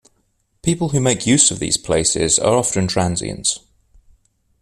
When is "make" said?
0.99-1.27